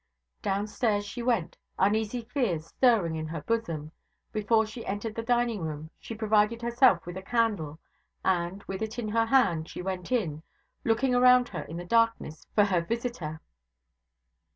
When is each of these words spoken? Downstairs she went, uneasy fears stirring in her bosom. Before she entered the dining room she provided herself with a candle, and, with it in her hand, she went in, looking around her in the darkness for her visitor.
Downstairs 0.41 1.05
she 1.05 1.21
went, 1.21 1.59
uneasy 1.77 2.21
fears 2.23 2.65
stirring 2.65 3.15
in 3.17 3.27
her 3.27 3.41
bosom. 3.41 3.91
Before 4.31 4.65
she 4.65 4.83
entered 4.83 5.13
the 5.13 5.21
dining 5.21 5.61
room 5.61 5.91
she 5.99 6.15
provided 6.15 6.63
herself 6.63 7.05
with 7.05 7.17
a 7.17 7.21
candle, 7.21 7.77
and, 8.25 8.63
with 8.63 8.81
it 8.81 8.97
in 8.97 9.09
her 9.09 9.27
hand, 9.27 9.69
she 9.69 9.83
went 9.83 10.11
in, 10.11 10.41
looking 10.83 11.13
around 11.13 11.49
her 11.49 11.61
in 11.61 11.77
the 11.77 11.85
darkness 11.85 12.47
for 12.55 12.63
her 12.63 12.81
visitor. 12.81 13.41